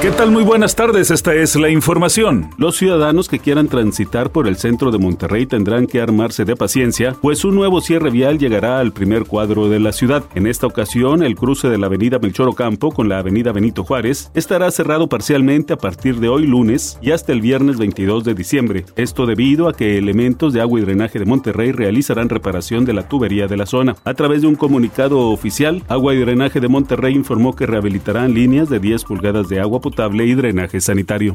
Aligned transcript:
¿Qué 0.00 0.12
tal? 0.12 0.30
Muy 0.30 0.44
buenas 0.44 0.76
tardes, 0.76 1.10
esta 1.10 1.34
es 1.34 1.56
la 1.56 1.70
información. 1.70 2.50
Los 2.56 2.76
ciudadanos 2.76 3.28
que 3.28 3.40
quieran 3.40 3.66
transitar 3.66 4.30
por 4.30 4.46
el 4.46 4.56
centro 4.56 4.92
de 4.92 4.98
Monterrey 4.98 5.44
tendrán 5.44 5.88
que 5.88 6.00
armarse 6.00 6.44
de 6.44 6.54
paciencia, 6.54 7.16
pues 7.20 7.44
un 7.44 7.56
nuevo 7.56 7.80
cierre 7.80 8.08
vial 8.10 8.38
llegará 8.38 8.78
al 8.78 8.92
primer 8.92 9.24
cuadro 9.24 9.68
de 9.68 9.80
la 9.80 9.90
ciudad. 9.90 10.22
En 10.36 10.46
esta 10.46 10.68
ocasión, 10.68 11.24
el 11.24 11.34
cruce 11.34 11.68
de 11.68 11.78
la 11.78 11.86
avenida 11.86 12.20
Melchor 12.20 12.48
Ocampo 12.48 12.92
con 12.92 13.08
la 13.08 13.18
avenida 13.18 13.50
Benito 13.50 13.82
Juárez 13.82 14.30
estará 14.34 14.70
cerrado 14.70 15.08
parcialmente 15.08 15.72
a 15.72 15.78
partir 15.78 16.20
de 16.20 16.28
hoy 16.28 16.46
lunes 16.46 16.96
y 17.02 17.10
hasta 17.10 17.32
el 17.32 17.40
viernes 17.40 17.76
22 17.76 18.22
de 18.22 18.34
diciembre. 18.34 18.84
Esto 18.94 19.26
debido 19.26 19.68
a 19.68 19.72
que 19.72 19.98
elementos 19.98 20.52
de 20.52 20.60
agua 20.60 20.78
y 20.78 20.84
drenaje 20.84 21.18
de 21.18 21.24
Monterrey 21.24 21.72
realizarán 21.72 22.28
reparación 22.28 22.84
de 22.84 22.92
la 22.92 23.08
tubería 23.08 23.48
de 23.48 23.56
la 23.56 23.66
zona. 23.66 23.96
A 24.04 24.14
través 24.14 24.42
de 24.42 24.46
un 24.46 24.54
comunicado 24.54 25.30
oficial, 25.30 25.82
Agua 25.88 26.14
y 26.14 26.20
Drenaje 26.20 26.60
de 26.60 26.68
Monterrey 26.68 27.16
informó 27.16 27.56
que 27.56 27.66
rehabilitarán 27.66 28.32
líneas 28.32 28.68
de 28.68 28.78
10 28.78 29.02
pulgadas 29.02 29.48
de 29.48 29.58
agua 29.58 29.80
potable 29.90 30.26
y 30.26 30.34
drenaje 30.34 30.80
sanitario. 30.80 31.34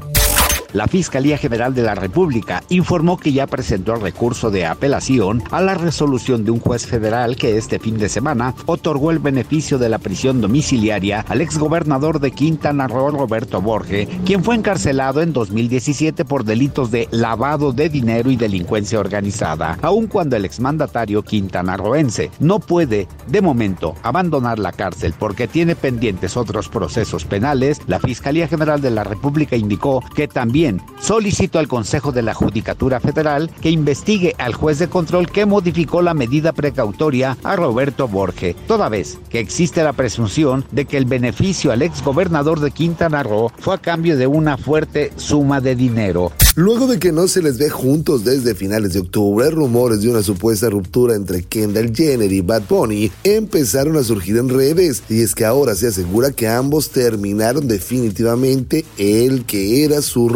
La 0.73 0.87
Fiscalía 0.87 1.37
General 1.37 1.75
de 1.75 1.83
la 1.83 1.93
República 1.93 2.63
informó 2.69 3.17
que 3.17 3.31
ya 3.31 3.45
presentó 3.45 3.93
el 3.93 4.01
recurso 4.01 4.49
de 4.49 4.65
apelación 4.65 5.43
a 5.51 5.61
la 5.61 5.75
resolución 5.75 6.43
de 6.43 6.49
un 6.49 6.59
juez 6.59 6.87
federal 6.87 7.35
que 7.35 7.57
este 7.57 7.77
fin 7.77 7.99
de 7.99 8.09
semana 8.09 8.55
otorgó 8.65 9.11
el 9.11 9.19
beneficio 9.19 9.77
de 9.77 9.87
la 9.87 9.99
prisión 9.99 10.41
domiciliaria 10.41 11.23
al 11.29 11.41
exgobernador 11.41 12.19
de 12.19 12.31
Quintana 12.31 12.87
Roo, 12.87 13.11
Roberto 13.11 13.61
Borge, 13.61 14.07
quien 14.25 14.43
fue 14.43 14.55
encarcelado 14.55 15.21
en 15.21 15.31
2017 15.31 16.25
por 16.25 16.43
delitos 16.43 16.89
de 16.89 17.07
lavado 17.11 17.71
de 17.71 17.89
dinero 17.89 18.31
y 18.31 18.35
delincuencia 18.35 18.99
organizada, 18.99 19.77
aun 19.83 20.07
cuando 20.07 20.37
el 20.37 20.45
exmandatario 20.45 21.21
quintanarroense 21.21 22.31
no 22.39 22.59
puede, 22.59 23.07
de 23.27 23.41
momento, 23.41 23.93
abandonar 24.01 24.57
la 24.57 24.71
cárcel 24.71 25.13
porque 25.19 25.47
tiene 25.47 25.75
pendientes 25.75 26.35
otros 26.35 26.67
procesos 26.67 27.25
penales, 27.25 27.79
la 27.85 27.99
Fiscalía 27.99 28.47
General 28.47 28.81
de 28.81 28.89
la 28.89 29.03
República 29.03 29.55
indicó 29.55 30.03
que 30.15 30.27
también 30.27 30.62
solicitó 30.99 31.59
al 31.59 31.67
Consejo 31.67 32.11
de 32.11 32.21
la 32.21 32.33
Judicatura 32.33 32.99
Federal 32.99 33.49
que 33.61 33.69
investigue 33.69 34.35
al 34.37 34.53
juez 34.53 34.79
de 34.79 34.87
control 34.87 35.29
que 35.29 35.45
modificó 35.45 36.01
la 36.01 36.13
medida 36.13 36.53
precautoria 36.53 37.37
a 37.43 37.55
Roberto 37.55 38.07
Borge, 38.07 38.55
toda 38.67 38.89
vez 38.89 39.19
que 39.29 39.39
existe 39.39 39.83
la 39.83 39.93
presunción 39.93 40.65
de 40.71 40.85
que 40.85 40.97
el 40.97 41.05
beneficio 41.05 41.71
al 41.71 41.81
exgobernador 41.81 42.59
de 42.59 42.71
Quintana 42.71 43.23
Roo 43.23 43.51
fue 43.57 43.75
a 43.75 43.77
cambio 43.79 44.17
de 44.17 44.27
una 44.27 44.57
fuerte 44.57 45.11
suma 45.17 45.59
de 45.61 45.75
dinero. 45.75 46.31
Luego 46.55 46.85
de 46.85 46.99
que 46.99 47.11
no 47.11 47.27
se 47.27 47.41
les 47.41 47.57
ve 47.57 47.71
juntos 47.71 48.23
desde 48.23 48.53
finales 48.53 48.93
de 48.93 48.99
octubre, 48.99 49.49
rumores 49.49 50.01
de 50.01 50.09
una 50.09 50.21
supuesta 50.21 50.69
ruptura 50.69 51.15
entre 51.15 51.41
Kendall 51.41 51.95
Jenner 51.95 52.31
y 52.31 52.41
Bad 52.41 52.63
Bunny 52.69 53.11
empezaron 53.23 53.97
a 53.97 54.03
surgir 54.03 54.37
en 54.37 54.49
redes 54.49 55.01
y 55.09 55.21
es 55.21 55.33
que 55.33 55.45
ahora 55.45 55.73
se 55.73 55.87
asegura 55.87 56.31
que 56.31 56.47
ambos 56.47 56.91
terminaron 56.91 57.67
definitivamente 57.67 58.85
el 58.99 59.45
que 59.45 59.83
era 59.83 60.03
su 60.03 60.29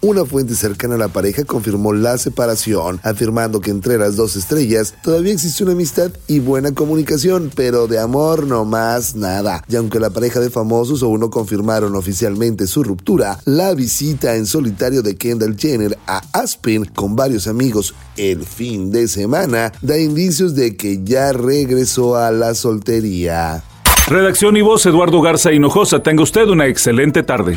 Una 0.00 0.24
fuente 0.24 0.56
cercana 0.56 0.96
a 0.96 0.98
la 0.98 1.06
pareja 1.06 1.44
confirmó 1.44 1.92
la 1.92 2.18
separación, 2.18 2.98
afirmando 3.04 3.60
que 3.60 3.70
entre 3.70 3.96
las 3.96 4.16
dos 4.16 4.34
estrellas 4.34 4.94
todavía 5.04 5.32
existe 5.32 5.62
una 5.62 5.72
amistad 5.72 6.10
y 6.26 6.40
buena 6.40 6.72
comunicación, 6.72 7.52
pero 7.54 7.86
de 7.86 8.00
amor 8.00 8.48
no 8.48 8.64
más 8.64 9.14
nada. 9.14 9.62
Y 9.68 9.76
aunque 9.76 10.00
la 10.00 10.10
pareja 10.10 10.40
de 10.40 10.50
famosos 10.50 11.04
aún 11.04 11.20
no 11.20 11.30
confirmaron 11.30 11.94
oficialmente 11.94 12.66
su 12.66 12.82
ruptura, 12.82 13.38
la 13.44 13.72
visita 13.74 14.34
en 14.34 14.46
solitario 14.46 15.00
de 15.00 15.14
Kendall 15.14 15.56
Jenner 15.56 15.96
a 16.08 16.22
Aspen 16.32 16.86
con 16.86 17.14
varios 17.14 17.46
amigos 17.46 17.94
el 18.16 18.44
fin 18.44 18.90
de 18.90 19.06
semana 19.06 19.70
da 19.80 19.96
indicios 19.96 20.56
de 20.56 20.76
que 20.76 21.04
ya 21.04 21.32
regresó 21.32 22.16
a 22.16 22.32
la 22.32 22.56
soltería. 22.56 23.62
Redacción 24.08 24.56
y 24.56 24.62
voz 24.62 24.84
Eduardo 24.86 25.22
Garza 25.22 25.52
Hinojosa. 25.52 26.02
Tenga 26.02 26.24
usted 26.24 26.48
una 26.48 26.66
excelente 26.66 27.22
tarde. 27.22 27.56